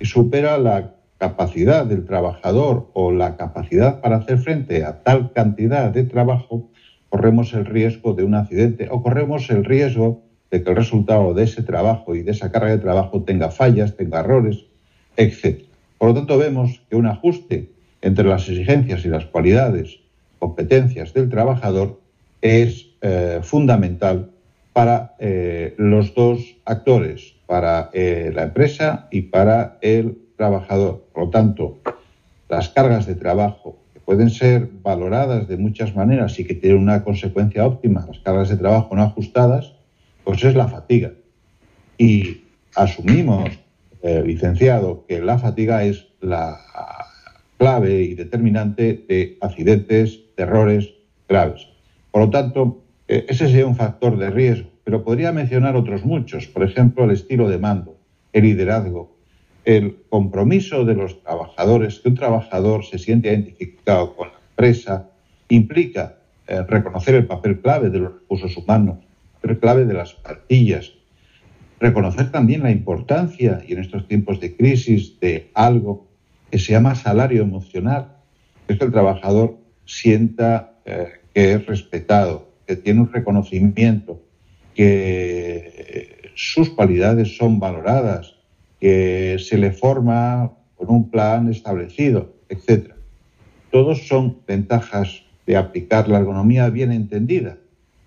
y 0.00 0.06
supera 0.06 0.58
la 0.58 0.96
capacidad 1.18 1.86
del 1.86 2.04
trabajador 2.04 2.90
o 2.94 3.12
la 3.12 3.36
capacidad 3.36 4.00
para 4.00 4.16
hacer 4.16 4.38
frente 4.38 4.84
a 4.84 5.04
tal 5.04 5.32
cantidad 5.32 5.92
de 5.92 6.02
trabajo, 6.02 6.70
corremos 7.10 7.54
el 7.54 7.64
riesgo 7.64 8.14
de 8.14 8.24
un 8.24 8.34
accidente 8.34 8.88
o 8.90 9.04
corremos 9.04 9.48
el 9.50 9.64
riesgo 9.64 10.24
de 10.50 10.64
que 10.64 10.70
el 10.70 10.76
resultado 10.76 11.32
de 11.32 11.44
ese 11.44 11.62
trabajo 11.62 12.16
y 12.16 12.22
de 12.22 12.32
esa 12.32 12.50
carga 12.50 12.70
de 12.70 12.78
trabajo 12.78 13.22
tenga 13.22 13.52
fallas, 13.52 13.96
tenga 13.96 14.18
errores, 14.18 14.64
etc. 15.16 15.62
Por 15.96 16.08
lo 16.08 16.14
tanto, 16.16 16.36
vemos 16.38 16.82
que 16.90 16.96
un 16.96 17.06
ajuste 17.06 17.73
entre 18.04 18.28
las 18.28 18.46
exigencias 18.50 19.02
y 19.06 19.08
las 19.08 19.24
cualidades, 19.24 19.98
competencias 20.38 21.14
del 21.14 21.30
trabajador 21.30 22.02
es 22.42 22.90
eh, 23.00 23.40
fundamental 23.42 24.30
para 24.74 25.14
eh, 25.18 25.74
los 25.78 26.14
dos 26.14 26.56
actores, 26.66 27.34
para 27.46 27.88
eh, 27.94 28.30
la 28.34 28.42
empresa 28.42 29.08
y 29.10 29.22
para 29.22 29.78
el 29.80 30.18
trabajador. 30.36 31.06
Por 31.14 31.24
lo 31.24 31.30
tanto, 31.30 31.78
las 32.50 32.68
cargas 32.68 33.06
de 33.06 33.14
trabajo 33.14 33.78
que 33.94 34.00
pueden 34.00 34.28
ser 34.28 34.68
valoradas 34.82 35.48
de 35.48 35.56
muchas 35.56 35.96
maneras 35.96 36.38
y 36.38 36.44
que 36.44 36.54
tienen 36.54 36.82
una 36.82 37.04
consecuencia 37.04 37.66
óptima, 37.66 38.04
las 38.06 38.18
cargas 38.18 38.50
de 38.50 38.58
trabajo 38.58 38.94
no 38.94 39.02
ajustadas, 39.02 39.72
pues 40.24 40.44
es 40.44 40.54
la 40.54 40.68
fatiga. 40.68 41.12
Y 41.96 42.42
asumimos, 42.74 43.48
licenciado, 44.02 45.06
que 45.08 45.22
la 45.22 45.38
fatiga 45.38 45.84
es 45.84 46.08
la 46.20 46.58
clave 47.58 48.02
y 48.02 48.14
determinante 48.14 49.04
de 49.08 49.38
accidentes, 49.40 50.20
de 50.36 50.42
errores 50.42 50.90
graves. 51.28 51.66
Por 52.10 52.22
lo 52.22 52.30
tanto, 52.30 52.82
eh, 53.08 53.26
ese 53.28 53.48
sería 53.48 53.66
un 53.66 53.76
factor 53.76 54.16
de 54.16 54.30
riesgo, 54.30 54.70
pero 54.84 55.04
podría 55.04 55.32
mencionar 55.32 55.76
otros 55.76 56.04
muchos, 56.04 56.46
por 56.46 56.62
ejemplo, 56.62 57.04
el 57.04 57.12
estilo 57.12 57.48
de 57.48 57.58
mando, 57.58 57.96
el 58.32 58.44
liderazgo, 58.44 59.14
el 59.64 59.96
compromiso 60.10 60.84
de 60.84 60.94
los 60.94 61.22
trabajadores, 61.22 62.00
que 62.00 62.08
un 62.10 62.14
trabajador 62.16 62.84
se 62.84 62.98
siente 62.98 63.28
identificado 63.32 64.14
con 64.14 64.28
la 64.28 64.38
empresa, 64.50 65.10
implica 65.48 66.16
eh, 66.46 66.62
reconocer 66.68 67.14
el 67.14 67.26
papel 67.26 67.60
clave 67.60 67.90
de 67.90 67.98
los 67.98 68.12
recursos 68.14 68.56
humanos, 68.56 68.98
el 68.98 69.40
papel 69.40 69.58
clave 69.58 69.84
de 69.86 69.94
las 69.94 70.14
plantillas, 70.14 70.92
reconocer 71.80 72.30
también 72.30 72.62
la 72.62 72.70
importancia, 72.70 73.62
y 73.66 73.72
en 73.72 73.80
estos 73.80 74.06
tiempos 74.06 74.40
de 74.40 74.56
crisis, 74.56 75.18
de 75.20 75.50
algo 75.54 76.06
que 76.54 76.60
se 76.60 76.70
llama 76.70 76.94
salario 76.94 77.42
emocional, 77.42 78.12
es 78.68 78.78
que 78.78 78.84
el 78.84 78.92
trabajador 78.92 79.58
sienta 79.86 80.74
eh, 80.84 81.08
que 81.34 81.54
es 81.54 81.66
respetado, 81.66 82.48
que 82.64 82.76
tiene 82.76 83.00
un 83.00 83.12
reconocimiento, 83.12 84.22
que 84.72 86.30
sus 86.36 86.70
cualidades 86.70 87.36
son 87.36 87.58
valoradas, 87.58 88.36
que 88.78 89.36
se 89.40 89.58
le 89.58 89.72
forma 89.72 90.52
con 90.76 90.90
un 90.90 91.10
plan 91.10 91.50
establecido, 91.50 92.36
etc. 92.48 92.92
Todos 93.72 94.06
son 94.06 94.38
ventajas 94.46 95.24
de 95.46 95.56
aplicar 95.56 96.08
la 96.08 96.18
ergonomía 96.18 96.70
bien 96.70 96.92
entendida, 96.92 97.58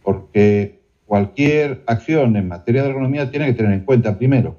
porque 0.03 0.79
cualquier 1.05 1.83
acción 1.85 2.37
en 2.37 2.47
materia 2.47 2.83
de 2.83 2.91
ergonomía 2.91 3.29
tiene 3.29 3.47
que 3.47 3.55
tener 3.55 3.73
en 3.73 3.83
cuenta 3.83 4.17
primero 4.17 4.57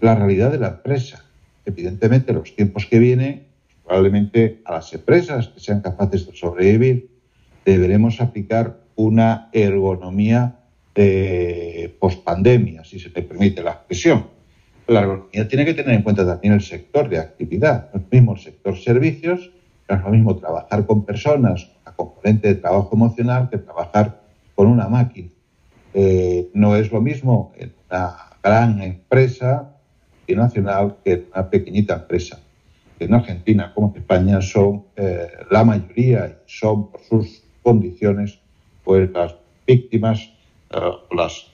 la 0.00 0.16
realidad 0.16 0.50
de 0.50 0.58
la 0.58 0.68
empresa, 0.70 1.29
evidentemente 1.64 2.32
los 2.32 2.54
tiempos 2.54 2.86
que 2.86 2.98
vienen, 2.98 3.46
probablemente 3.84 4.60
a 4.64 4.72
las 4.72 4.92
empresas 4.92 5.48
que 5.48 5.60
sean 5.60 5.80
capaces 5.80 6.26
de 6.26 6.34
sobrevivir, 6.34 7.10
deberemos 7.64 8.20
aplicar 8.20 8.80
una 8.96 9.48
ergonomía 9.52 10.56
de 10.94 11.96
pospandemia, 11.98 12.84
si 12.84 12.98
se 12.98 13.10
te 13.10 13.22
permite 13.22 13.62
la 13.62 13.72
expresión. 13.72 14.26
La 14.86 15.00
ergonomía 15.00 15.48
tiene 15.48 15.64
que 15.64 15.74
tener 15.74 15.94
en 15.94 16.02
cuenta 16.02 16.26
también 16.26 16.54
el 16.54 16.62
sector 16.62 17.08
de 17.08 17.18
actividad, 17.18 17.90
no 17.92 18.00
es 18.00 18.06
lo 18.06 18.10
mismo 18.10 18.32
el 18.34 18.40
sector 18.40 18.76
servicios, 18.76 19.50
no 19.88 19.96
es 19.96 20.02
lo 20.02 20.10
mismo 20.10 20.36
trabajar 20.36 20.86
con 20.86 21.04
personas, 21.04 21.70
a 21.84 21.92
componente 21.92 22.48
de 22.48 22.54
trabajo 22.56 22.90
emocional, 22.92 23.48
que 23.50 23.58
trabajar 23.58 24.20
con 24.54 24.66
una 24.66 24.88
máquina. 24.88 25.30
Eh, 25.94 26.50
no 26.54 26.76
es 26.76 26.92
lo 26.92 27.00
mismo 27.00 27.52
en 27.56 27.72
una 27.88 28.16
gran 28.42 28.80
empresa 28.80 29.79
nacional 30.36 30.96
que 31.04 31.12
en 31.12 31.26
una 31.32 31.50
pequeñita 31.50 31.94
empresa. 31.94 32.40
En 32.98 33.14
Argentina 33.14 33.72
como 33.74 33.92
en 33.94 34.02
España 34.02 34.42
son 34.42 34.84
eh, 34.96 35.28
la 35.50 35.64
mayoría, 35.64 36.38
son 36.46 36.90
por 36.90 37.00
sus 37.02 37.42
condiciones, 37.62 38.38
pues 38.84 39.10
las 39.10 39.34
víctimas, 39.66 40.30
eh, 40.70 40.78
las 41.16 41.46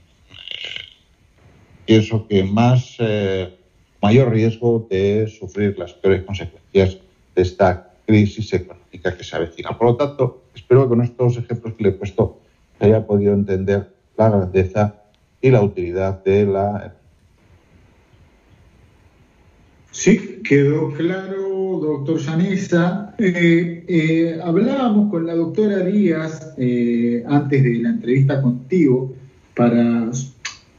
pienso 1.85 2.27
que 2.27 2.43
más 2.43 2.97
eh, 2.99 3.57
mayor 4.03 4.33
riesgo 4.33 4.87
de 4.91 5.29
sufrir 5.29 5.79
las 5.79 5.93
peores 5.95 6.25
consecuencias 6.25 6.99
de 7.35 7.43
esta 7.43 7.93
crisis 8.07 8.53
económica 8.53 9.17
que 9.17 9.25
se 9.25 9.37
avecina. 9.37 9.77
Por 9.79 9.89
lo 9.89 9.97
tanto, 9.97 10.43
espero 10.55 10.83
que 10.83 10.89
con 10.89 11.03
estos 11.03 11.37
ejemplos 11.37 11.75
que 11.75 11.85
le 11.85 11.89
he 11.91 11.93
puesto 11.93 12.41
se 12.79 12.87
haya 12.87 13.07
podido 13.07 13.33
entender 13.33 13.89
la 14.19 14.31
grandeza 14.31 15.03
y 15.41 15.51
la 15.51 15.63
utilidad 15.63 16.25
de 16.25 16.47
la 16.47 16.95
Sí, 19.97 20.43
quedó 20.45 20.93
claro, 20.93 21.81
doctor 21.81 22.19
Yanesa. 22.19 23.15
Eh, 23.19 23.83
eh, 23.89 24.39
hablábamos 24.45 25.11
con 25.11 25.27
la 25.27 25.35
doctora 25.35 25.79
Díaz 25.79 26.53
eh, 26.59 27.25
antes 27.27 27.65
de 27.65 27.77
la 27.77 27.89
entrevista 27.89 28.43
contigo 28.43 29.15
para 29.55 30.11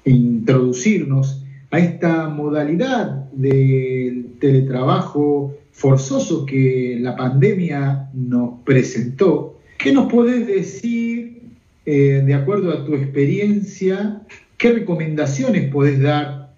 introducirnos 0.06 1.44
a 1.72 1.80
esta 1.80 2.30
modalidad 2.30 3.32
del 3.32 4.36
teletrabajo 4.40 5.56
forzoso 5.72 6.46
que 6.46 7.00
la 7.02 7.16
pandemia 7.16 8.12
nos 8.14 8.62
presentó, 8.66 9.60
¿qué 9.80 9.94
nos 9.94 10.14
podés 10.14 10.46
decir, 10.46 11.42
de 11.84 12.34
acuerdo 12.36 12.72
a 12.72 12.86
tu 12.86 12.94
experiencia, 12.94 14.22
qué 14.58 14.74
recomendaciones 14.74 15.72
podés 15.72 16.00
dar? 16.00 16.52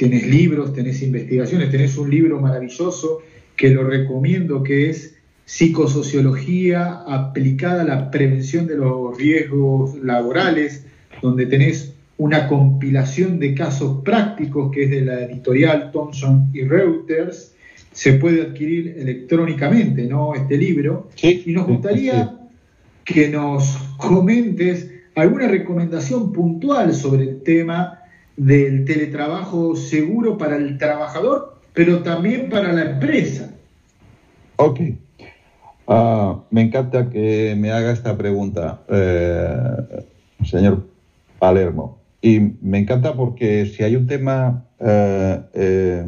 Tenés 0.00 0.26
libros, 0.26 0.72
tenés 0.72 1.02
investigaciones, 1.02 1.70
tenés 1.70 1.98
un 1.98 2.08
libro 2.08 2.40
maravilloso 2.40 3.20
que 3.54 3.68
lo 3.68 3.84
recomiendo, 3.84 4.62
que 4.62 4.88
es 4.88 5.14
Psicosociología 5.44 7.02
aplicada 7.06 7.82
a 7.82 7.84
la 7.84 8.10
prevención 8.10 8.66
de 8.66 8.76
los 8.76 9.18
riesgos 9.18 9.96
laborales, 10.02 10.86
donde 11.20 11.44
tenés 11.44 11.92
una 12.16 12.48
compilación 12.48 13.38
de 13.38 13.54
casos 13.54 14.02
prácticos 14.02 14.70
que 14.70 14.84
es 14.84 14.90
de 14.90 15.02
la 15.02 15.20
editorial 15.24 15.90
Thomson 15.92 16.48
y 16.54 16.62
Reuters. 16.62 17.54
Se 17.92 18.14
puede 18.14 18.40
adquirir 18.40 18.94
electrónicamente, 18.96 20.04
¿no? 20.04 20.34
Este 20.34 20.56
libro. 20.56 21.10
y 21.20 21.52
nos 21.52 21.66
gustaría 21.66 22.38
que 23.04 23.28
nos 23.28 23.76
comentes 23.98 24.90
alguna 25.14 25.46
recomendación 25.48 26.32
puntual 26.32 26.94
sobre 26.94 27.24
el 27.24 27.42
tema 27.42 27.99
del 28.40 28.86
teletrabajo 28.86 29.76
seguro 29.76 30.38
para 30.38 30.56
el 30.56 30.78
trabajador, 30.78 31.60
pero 31.74 32.02
también 32.02 32.48
para 32.48 32.72
la 32.72 32.92
empresa. 32.92 33.50
Ok. 34.56 34.80
Ah, 35.86 36.40
me 36.50 36.62
encanta 36.62 37.10
que 37.10 37.54
me 37.58 37.70
haga 37.70 37.92
esta 37.92 38.16
pregunta, 38.16 38.80
eh, 38.88 40.04
señor 40.46 40.86
Palermo. 41.38 41.98
Y 42.22 42.40
me 42.62 42.78
encanta 42.78 43.12
porque 43.12 43.66
si 43.66 43.82
hay 43.82 43.94
un 43.96 44.06
tema 44.06 44.64
eh, 44.78 45.40
eh, 45.52 46.06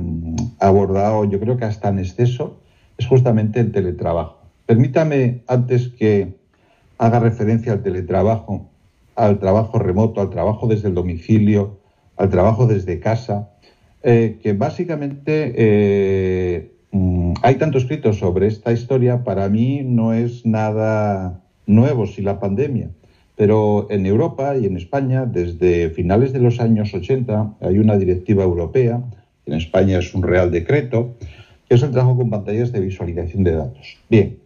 abordado, 0.58 1.26
yo 1.26 1.38
creo 1.38 1.58
que 1.58 1.66
hasta 1.66 1.90
en 1.90 1.98
exceso, 1.98 2.56
es 2.96 3.06
justamente 3.06 3.60
el 3.60 3.72
teletrabajo. 3.72 4.38
Permítame, 4.64 5.42
antes 5.48 5.88
que 5.88 6.38
haga 6.96 7.20
referencia 7.20 7.72
al 7.72 7.82
teletrabajo, 7.82 8.70
al 9.16 9.38
trabajo 9.38 9.78
remoto, 9.78 10.22
al 10.22 10.30
trabajo 10.30 10.66
desde 10.66 10.88
el 10.88 10.94
domicilio, 10.94 11.81
al 12.22 12.30
trabajo 12.30 12.68
desde 12.68 13.00
casa, 13.00 13.48
eh, 14.04 14.38
que 14.40 14.52
básicamente 14.52 15.52
eh, 15.56 16.70
mm, 16.92 17.34
hay 17.42 17.56
tanto 17.56 17.78
escrito 17.78 18.12
sobre 18.12 18.46
esta 18.46 18.72
historia, 18.72 19.24
para 19.24 19.48
mí 19.48 19.82
no 19.82 20.12
es 20.12 20.46
nada 20.46 21.42
nuevo 21.66 22.06
si 22.06 22.22
la 22.22 22.38
pandemia. 22.38 22.90
Pero 23.34 23.88
en 23.90 24.06
Europa 24.06 24.56
y 24.56 24.66
en 24.66 24.76
España, 24.76 25.26
desde 25.26 25.90
finales 25.90 26.32
de 26.32 26.38
los 26.38 26.60
años 26.60 26.94
80, 26.94 27.54
hay 27.60 27.78
una 27.78 27.96
directiva 27.96 28.44
europea, 28.44 29.02
en 29.46 29.54
España 29.54 29.98
es 29.98 30.14
un 30.14 30.22
real 30.22 30.52
decreto, 30.52 31.14
que 31.68 31.74
es 31.74 31.82
el 31.82 31.90
trabajo 31.90 32.16
con 32.16 32.30
pantallas 32.30 32.70
de 32.70 32.80
visualización 32.80 33.42
de 33.42 33.52
datos. 33.52 33.96
Bien, 34.08 34.38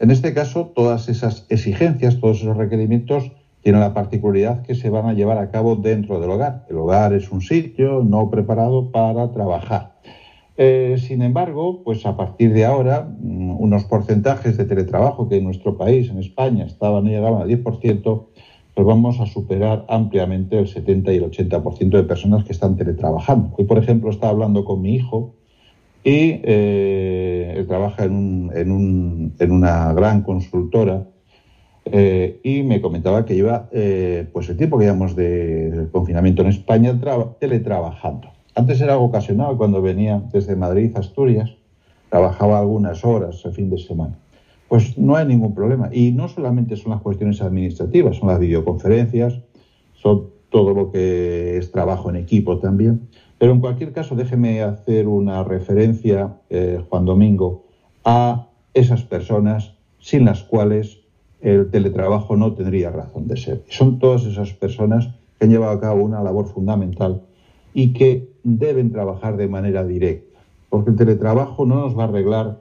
en 0.00 0.10
este 0.10 0.34
caso, 0.34 0.72
todas 0.74 1.08
esas 1.08 1.46
exigencias, 1.48 2.18
todos 2.18 2.40
esos 2.40 2.56
requerimientos 2.56 3.30
tiene 3.62 3.78
la 3.78 3.92
particularidad 3.92 4.62
que 4.62 4.74
se 4.74 4.90
van 4.90 5.06
a 5.06 5.12
llevar 5.12 5.38
a 5.38 5.50
cabo 5.50 5.76
dentro 5.76 6.20
del 6.20 6.30
hogar. 6.30 6.64
El 6.68 6.78
hogar 6.78 7.12
es 7.12 7.30
un 7.30 7.40
sitio 7.40 8.02
no 8.02 8.30
preparado 8.30 8.90
para 8.90 9.30
trabajar. 9.30 9.92
Eh, 10.56 10.96
sin 10.98 11.22
embargo, 11.22 11.82
pues 11.84 12.04
a 12.04 12.16
partir 12.16 12.52
de 12.52 12.64
ahora, 12.64 13.02
mm, 13.02 13.60
unos 13.60 13.84
porcentajes 13.84 14.56
de 14.56 14.64
teletrabajo 14.64 15.28
que 15.28 15.36
en 15.36 15.44
nuestro 15.44 15.76
país, 15.76 16.10
en 16.10 16.18
España, 16.18 16.64
estaban 16.64 17.06
y 17.06 17.10
llegaban 17.10 17.42
al 17.42 17.48
10%, 17.48 18.28
pues 18.74 18.86
vamos 18.86 19.20
a 19.20 19.26
superar 19.26 19.84
ampliamente 19.88 20.58
el 20.58 20.68
70 20.68 21.12
y 21.12 21.16
el 21.16 21.24
80% 21.24 21.96
de 21.96 22.04
personas 22.04 22.44
que 22.44 22.52
están 22.52 22.76
teletrabajando. 22.76 23.54
Hoy, 23.56 23.64
por 23.64 23.78
ejemplo, 23.78 24.10
estaba 24.10 24.32
hablando 24.32 24.64
con 24.64 24.82
mi 24.82 24.94
hijo 24.94 25.34
y 26.04 26.40
eh, 26.44 27.54
él 27.56 27.66
trabaja 27.66 28.04
en, 28.04 28.50
en 28.54 29.50
una 29.50 29.92
gran 29.92 30.22
consultora 30.22 31.06
eh, 31.84 32.40
y 32.42 32.62
me 32.62 32.80
comentaba 32.80 33.24
que 33.24 33.34
lleva 33.34 33.68
eh, 33.72 34.26
pues 34.32 34.48
el 34.48 34.56
tiempo 34.56 34.78
que 34.78 34.84
llevamos 34.84 35.16
de 35.16 35.88
confinamiento 35.92 36.42
en 36.42 36.48
España 36.48 36.98
teletrabajando. 37.38 38.28
Antes 38.54 38.80
era 38.80 38.94
algo 38.94 39.06
ocasional 39.06 39.56
cuando 39.56 39.80
venía 39.80 40.22
desde 40.32 40.56
Madrid 40.56 40.92
a 40.96 41.00
Asturias, 41.00 41.50
trabajaba 42.10 42.58
algunas 42.58 43.04
horas 43.04 43.40
el 43.44 43.52
fin 43.52 43.70
de 43.70 43.78
semana. 43.78 44.18
Pues 44.68 44.98
no 44.98 45.16
hay 45.16 45.26
ningún 45.26 45.54
problema. 45.54 45.88
Y 45.92 46.12
no 46.12 46.28
solamente 46.28 46.76
son 46.76 46.92
las 46.92 47.00
cuestiones 47.00 47.40
administrativas, 47.40 48.16
son 48.16 48.28
las 48.28 48.38
videoconferencias, 48.38 49.40
son 49.94 50.28
todo 50.50 50.74
lo 50.74 50.90
que 50.90 51.56
es 51.56 51.72
trabajo 51.72 52.10
en 52.10 52.16
equipo 52.16 52.58
también. 52.58 53.08
Pero 53.38 53.52
en 53.52 53.60
cualquier 53.60 53.92
caso, 53.92 54.14
déjeme 54.14 54.62
hacer 54.62 55.08
una 55.08 55.42
referencia, 55.42 56.36
eh, 56.50 56.80
Juan 56.88 57.04
Domingo, 57.04 57.64
a 58.04 58.48
esas 58.74 59.02
personas 59.02 59.74
sin 59.98 60.24
las 60.24 60.42
cuales 60.42 60.99
el 61.40 61.70
teletrabajo 61.70 62.36
no 62.36 62.52
tendría 62.54 62.90
razón 62.90 63.26
de 63.28 63.36
ser. 63.36 63.62
Son 63.68 63.98
todas 63.98 64.24
esas 64.24 64.52
personas 64.52 65.08
que 65.38 65.46
han 65.46 65.50
llevado 65.50 65.72
a 65.72 65.80
cabo 65.80 66.02
una 66.02 66.22
labor 66.22 66.46
fundamental 66.46 67.22
y 67.72 67.92
que 67.92 68.28
deben 68.42 68.92
trabajar 68.92 69.36
de 69.36 69.48
manera 69.48 69.84
directa, 69.84 70.40
porque 70.68 70.90
el 70.90 70.96
teletrabajo 70.96 71.64
no 71.66 71.76
nos 71.76 71.98
va 71.98 72.04
a 72.04 72.08
arreglar 72.08 72.60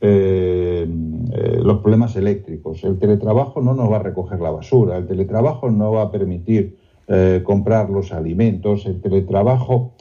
eh, 0.00 0.86
eh, 1.32 1.60
los 1.62 1.78
problemas 1.78 2.16
eléctricos, 2.16 2.82
el 2.84 2.98
teletrabajo 2.98 3.60
no 3.60 3.74
nos 3.74 3.90
va 3.90 3.96
a 3.96 4.02
recoger 4.02 4.40
la 4.40 4.50
basura, 4.50 4.96
el 4.98 5.06
teletrabajo 5.06 5.70
no 5.70 5.92
va 5.92 6.02
a 6.02 6.10
permitir 6.10 6.76
eh, 7.08 7.40
comprar 7.44 7.88
los 7.88 8.12
alimentos, 8.12 8.86
el 8.86 9.00
teletrabajo 9.00 9.92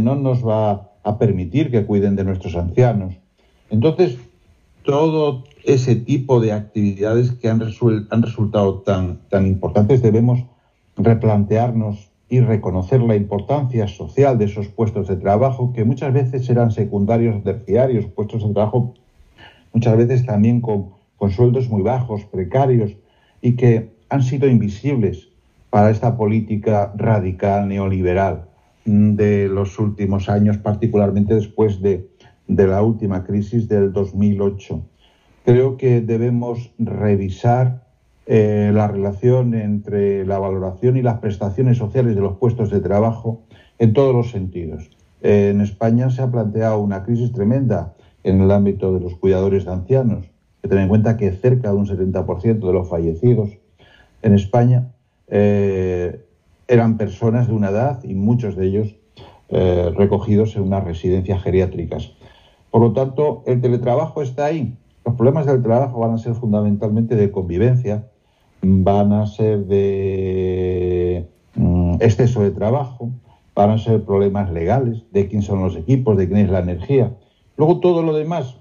no 0.00 0.16
nos 0.16 0.46
va 0.46 0.92
a 1.02 1.18
permitir 1.18 1.70
que 1.70 1.84
cuiden 1.84 2.16
de 2.16 2.24
nuestros 2.24 2.56
ancianos. 2.56 3.14
Entonces, 3.68 4.16
todo 4.84 5.44
ese 5.66 5.96
tipo 5.96 6.40
de 6.40 6.52
actividades 6.52 7.32
que 7.32 7.48
han, 7.48 7.60
han 8.10 8.22
resultado 8.22 8.82
tan, 8.82 9.18
tan 9.28 9.46
importantes, 9.46 10.00
debemos 10.00 10.44
replantearnos 10.96 12.12
y 12.28 12.40
reconocer 12.40 13.00
la 13.00 13.16
importancia 13.16 13.88
social 13.88 14.38
de 14.38 14.44
esos 14.44 14.68
puestos 14.68 15.08
de 15.08 15.16
trabajo, 15.16 15.72
que 15.72 15.84
muchas 15.84 16.12
veces 16.12 16.48
eran 16.48 16.70
secundarios, 16.70 17.42
terciarios, 17.42 18.06
puestos 18.06 18.46
de 18.46 18.54
trabajo, 18.54 18.94
muchas 19.72 19.96
veces 19.96 20.24
también 20.24 20.60
con, 20.60 20.90
con 21.16 21.30
sueldos 21.30 21.68
muy 21.68 21.82
bajos, 21.82 22.24
precarios, 22.24 22.92
y 23.42 23.56
que 23.56 23.90
han 24.08 24.22
sido 24.22 24.48
invisibles 24.48 25.28
para 25.70 25.90
esta 25.90 26.16
política 26.16 26.92
radical 26.96 27.68
neoliberal 27.68 28.46
de 28.84 29.48
los 29.48 29.80
últimos 29.80 30.28
años, 30.28 30.58
particularmente 30.58 31.34
después 31.34 31.82
de, 31.82 32.08
de 32.46 32.66
la 32.68 32.82
última 32.82 33.24
crisis 33.24 33.68
del 33.68 33.92
2008 33.92 34.80
creo 35.46 35.76
que 35.76 36.00
debemos 36.00 36.72
revisar 36.78 37.84
eh, 38.26 38.72
la 38.74 38.88
relación 38.88 39.54
entre 39.54 40.26
la 40.26 40.40
valoración 40.40 40.96
y 40.96 41.02
las 41.02 41.20
prestaciones 41.20 41.78
sociales 41.78 42.16
de 42.16 42.20
los 42.20 42.36
puestos 42.38 42.68
de 42.68 42.80
trabajo 42.80 43.44
en 43.78 43.92
todos 43.92 44.12
los 44.12 44.30
sentidos. 44.30 44.90
en 45.22 45.60
España 45.60 46.10
se 46.10 46.20
ha 46.22 46.30
planteado 46.30 46.80
una 46.80 47.04
crisis 47.04 47.32
tremenda 47.32 47.94
en 48.24 48.40
el 48.40 48.50
ámbito 48.50 48.92
de 48.92 49.00
los 49.00 49.14
cuidadores 49.14 49.64
de 49.64 49.72
ancianos. 49.72 50.26
Que 50.60 50.68
tener 50.68 50.82
en 50.82 50.88
cuenta 50.88 51.16
que 51.16 51.30
cerca 51.30 51.70
de 51.70 51.76
un 51.76 51.86
70% 51.86 52.66
de 52.66 52.72
los 52.72 52.88
fallecidos 52.88 53.50
en 54.22 54.34
España 54.34 54.88
eh, 55.28 56.20
eran 56.66 56.96
personas 56.96 57.46
de 57.46 57.54
una 57.54 57.70
edad 57.70 58.02
y 58.02 58.14
muchos 58.14 58.56
de 58.56 58.66
ellos 58.66 58.96
eh, 59.48 59.92
recogidos 59.96 60.56
en 60.56 60.62
unas 60.62 60.82
residencias 60.82 61.40
geriátricas. 61.40 62.12
Por 62.72 62.80
lo 62.80 62.92
tanto, 62.92 63.44
el 63.46 63.60
teletrabajo 63.60 64.22
está 64.22 64.46
ahí, 64.46 64.76
los 65.06 65.14
problemas 65.14 65.46
del 65.46 65.62
trabajo 65.62 66.00
van 66.00 66.14
a 66.14 66.18
ser 66.18 66.34
fundamentalmente 66.34 67.14
de 67.14 67.30
convivencia, 67.30 68.08
van 68.60 69.12
a 69.12 69.26
ser 69.26 69.64
de 69.66 71.28
mm, 71.54 71.98
exceso 72.00 72.42
de 72.42 72.50
trabajo, 72.50 73.10
van 73.54 73.70
a 73.70 73.78
ser 73.78 74.04
problemas 74.04 74.50
legales, 74.50 75.04
de 75.12 75.28
quién 75.28 75.42
son 75.42 75.62
los 75.62 75.76
equipos, 75.76 76.16
de 76.16 76.26
quién 76.26 76.40
es 76.40 76.50
la 76.50 76.58
energía. 76.58 77.14
Luego 77.56 77.78
todo 77.78 78.02
lo 78.02 78.14
demás 78.14 78.56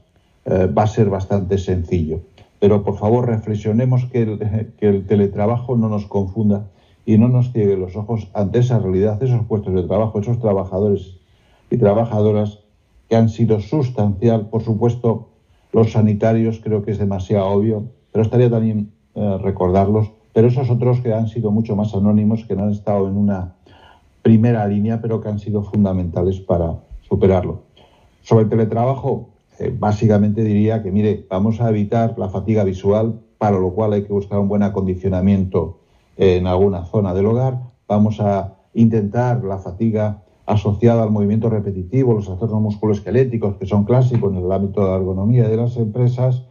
eh, 0.46 0.68
va 0.68 0.84
a 0.84 0.88
ser 0.88 1.10
bastante 1.10 1.58
sencillo. 1.58 2.22
Pero 2.60 2.84
por 2.84 2.98
favor 2.98 3.28
reflexionemos 3.28 4.06
que 4.06 4.22
el, 4.22 4.40
que 4.78 4.88
el 4.88 5.08
teletrabajo 5.08 5.76
no 5.76 5.90
nos 5.90 6.06
confunda 6.06 6.68
y 7.08 7.18
no 7.18 7.28
nos 7.28 7.52
ciegue 7.54 7.76
los 7.76 7.96
ojos 7.96 8.30
ante 8.36 8.60
esa 8.60 8.78
realidad, 8.78 9.22
esos 9.22 9.46
puestos 9.48 9.74
de 9.74 9.84
trabajo, 9.84 10.20
esos 10.20 10.40
trabajadores 10.40 11.18
y 11.72 11.78
trabajadoras 11.78 12.60
que 13.10 13.16
han 13.16 13.30
sido 13.30 13.60
sustancial, 13.60 14.50
por 14.50 14.64
supuesto, 14.64 15.30
los 15.76 15.92
sanitarios 15.92 16.62
creo 16.64 16.84
que 16.84 16.92
es 16.92 17.00
demasiado 17.00 17.48
obvio, 17.48 17.84
pero 18.14 18.24
estaría 18.24 18.50
también 18.50 18.94
eh, 19.14 19.38
recordarlos. 19.42 20.10
Pero 20.32 20.48
esos 20.48 20.70
otros 20.70 21.02
que 21.02 21.14
han 21.14 21.28
sido 21.28 21.52
mucho 21.52 21.76
más 21.76 21.94
anónimos, 21.94 22.46
que 22.46 22.56
no 22.56 22.64
han 22.64 22.72
estado 22.72 23.10
en 23.10 23.18
una 23.18 23.56
primera 24.22 24.66
línea, 24.68 25.02
pero 25.02 25.20
que 25.20 25.28
han 25.28 25.38
sido 25.38 25.64
fundamentales 25.64 26.40
para 26.40 26.78
superarlo. 27.02 27.64
Sobre 28.22 28.46
el 28.46 28.50
teletrabajo, 28.50 29.32
eh, 29.60 29.76
básicamente 29.78 30.46
diría 30.46 30.82
que, 30.82 30.94
mire, 30.94 31.26
vamos 31.30 31.60
a 31.60 31.70
evitar 31.70 32.18
la 32.18 32.30
fatiga 32.30 32.64
visual, 32.64 33.20
para 33.38 33.60
lo 33.60 33.72
cual 33.74 33.92
hay 33.92 34.04
que 34.04 34.14
buscar 34.14 34.40
un 34.40 34.48
buen 34.48 34.64
acondicionamiento 34.64 35.80
en 36.16 36.48
alguna 36.48 36.86
zona 36.86 37.14
del 37.14 37.26
hogar. 37.26 37.60
Vamos 37.86 38.22
a 38.22 38.56
intentar 38.74 39.44
la 39.44 39.58
fatiga 39.58 40.24
asociada 40.46 41.04
al 41.04 41.12
movimiento 41.12 41.50
repetitivo, 41.50 42.14
los 42.14 42.26
trastornos 42.26 42.62
musculoesqueléticos, 42.62 43.56
que 43.56 43.66
son 43.66 43.84
clásicos 43.84 44.32
en 44.34 44.44
el 44.44 44.52
ámbito 44.52 44.82
de 44.82 44.90
la 44.90 44.98
ergonomía 44.98 45.48
de 45.48 45.58
las 45.58 45.76
empresas, 45.78 46.44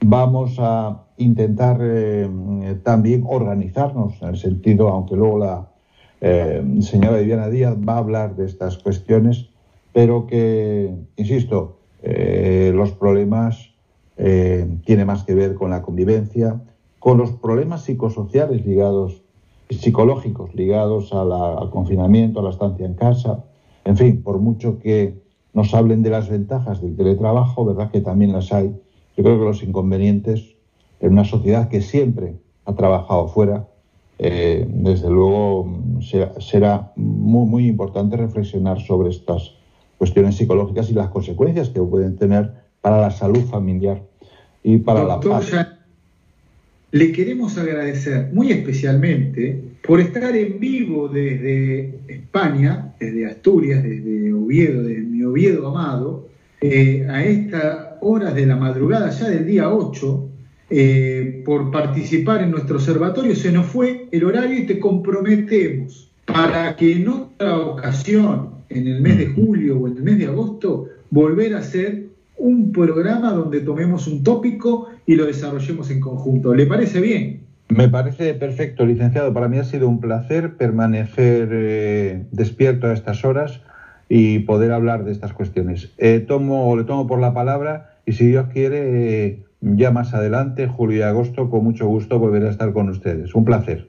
vamos 0.00 0.56
a 0.58 1.04
intentar 1.16 1.78
eh, 1.80 2.28
también 2.82 3.24
organizarnos 3.26 4.20
en 4.22 4.28
el 4.28 4.36
sentido, 4.36 4.88
aunque 4.88 5.16
luego 5.16 5.38
la 5.38 5.68
eh, 6.20 6.62
señora 6.80 7.18
Viviana 7.18 7.48
Díaz 7.48 7.76
va 7.76 7.94
a 7.94 7.98
hablar 7.98 8.36
de 8.36 8.46
estas 8.46 8.78
cuestiones, 8.78 9.50
pero 9.92 10.26
que, 10.26 10.94
insisto, 11.16 11.78
eh, 12.02 12.72
los 12.74 12.92
problemas 12.92 13.70
tienen 14.16 15.08
más 15.08 15.24
que 15.24 15.34
ver 15.34 15.54
con 15.54 15.70
la 15.70 15.82
convivencia, 15.82 16.60
con 17.00 17.18
los 17.18 17.32
problemas 17.32 17.82
psicosociales 17.82 18.64
ligados, 18.64 19.23
psicológicos 19.70 20.54
ligados 20.54 21.12
al 21.12 21.70
confinamiento, 21.70 22.40
a 22.40 22.42
la 22.42 22.50
estancia 22.50 22.86
en 22.86 22.94
casa, 22.94 23.44
en 23.84 23.96
fin, 23.96 24.22
por 24.22 24.38
mucho 24.38 24.78
que 24.78 25.22
nos 25.52 25.72
hablen 25.74 26.02
de 26.02 26.10
las 26.10 26.28
ventajas 26.28 26.82
del 26.82 26.96
teletrabajo, 26.96 27.64
¿verdad 27.64 27.90
que 27.90 28.00
también 28.00 28.32
las 28.32 28.52
hay? 28.52 28.74
Yo 29.16 29.22
creo 29.22 29.38
que 29.38 29.44
los 29.44 29.62
inconvenientes 29.62 30.56
en 31.00 31.12
una 31.12 31.24
sociedad 31.24 31.68
que 31.68 31.80
siempre 31.80 32.36
ha 32.64 32.74
trabajado 32.74 33.28
fuera, 33.28 33.68
eh, 34.18 34.66
desde 34.68 35.10
luego 35.10 35.68
será, 36.38 36.92
muy, 36.96 37.46
muy, 37.46 37.66
importante 37.66 38.16
reflexionar 38.16 38.80
sobre 38.80 39.10
estas 39.10 39.54
cuestiones 39.98 40.36
psicológicas 40.36 40.90
y 40.90 40.94
las 40.94 41.08
consecuencias 41.08 41.68
que 41.68 41.80
pueden 41.80 42.16
tener 42.16 42.52
para 42.80 43.00
la 43.00 43.10
salud 43.10 43.44
familiar 43.44 44.02
y 44.62 44.78
para 44.78 45.04
la 45.04 45.20
paz. 45.20 45.50
Le 46.94 47.10
queremos 47.10 47.58
agradecer 47.58 48.28
muy 48.32 48.52
especialmente 48.52 49.60
por 49.82 49.98
estar 49.98 50.36
en 50.36 50.60
vivo 50.60 51.08
desde 51.08 51.98
España, 52.06 52.94
desde 53.00 53.26
Asturias, 53.26 53.82
desde 53.82 54.32
Oviedo, 54.32 54.84
desde 54.84 55.02
mi 55.02 55.24
Oviedo 55.24 55.66
amado, 55.66 56.28
eh, 56.60 57.04
a 57.10 57.24
estas 57.24 57.88
horas 58.00 58.36
de 58.36 58.46
la 58.46 58.54
madrugada 58.54 59.10
ya 59.10 59.28
del 59.28 59.44
día 59.44 59.74
8, 59.74 60.28
eh, 60.70 61.42
por 61.44 61.72
participar 61.72 62.44
en 62.44 62.52
nuestro 62.52 62.76
observatorio. 62.76 63.34
Se 63.34 63.50
nos 63.50 63.66
fue 63.66 64.06
el 64.12 64.22
horario 64.22 64.56
y 64.56 64.64
te 64.64 64.78
comprometemos 64.78 66.12
para 66.26 66.76
que 66.76 66.92
en 66.92 67.08
otra 67.08 67.58
ocasión, 67.58 68.50
en 68.68 68.86
el 68.86 69.00
mes 69.00 69.18
de 69.18 69.26
julio 69.26 69.80
o 69.80 69.88
en 69.88 69.96
el 69.96 70.02
mes 70.04 70.18
de 70.20 70.26
agosto, 70.26 70.90
volver 71.10 71.56
a 71.56 71.58
hacer 71.58 72.13
un 72.36 72.72
programa 72.72 73.32
donde 73.32 73.60
tomemos 73.60 74.06
un 74.06 74.22
tópico 74.22 74.88
y 75.06 75.14
lo 75.14 75.26
desarrollemos 75.26 75.90
en 75.90 76.00
conjunto. 76.00 76.54
¿Le 76.54 76.66
parece 76.66 77.00
bien? 77.00 77.44
Me 77.68 77.88
parece 77.88 78.34
perfecto, 78.34 78.84
licenciado. 78.84 79.32
Para 79.32 79.48
mí 79.48 79.58
ha 79.58 79.64
sido 79.64 79.88
un 79.88 80.00
placer 80.00 80.56
permanecer 80.56 81.48
eh, 81.52 82.26
despierto 82.30 82.88
a 82.88 82.92
estas 82.92 83.24
horas 83.24 83.60
y 84.08 84.40
poder 84.40 84.72
hablar 84.72 85.04
de 85.04 85.12
estas 85.12 85.32
cuestiones. 85.32 85.92
Eh, 85.98 86.20
tomo, 86.20 86.76
le 86.76 86.84
tomo 86.84 87.06
por 87.06 87.20
la 87.20 87.32
palabra 87.32 87.96
y 88.06 88.12
si 88.12 88.26
Dios 88.26 88.48
quiere, 88.52 89.44
ya 89.60 89.90
más 89.90 90.12
adelante, 90.12 90.66
julio 90.66 90.98
y 90.98 91.02
agosto, 91.02 91.48
con 91.48 91.64
mucho 91.64 91.86
gusto 91.86 92.18
volveré 92.18 92.48
a 92.48 92.50
estar 92.50 92.72
con 92.72 92.90
ustedes. 92.90 93.34
Un 93.34 93.44
placer. 93.44 93.88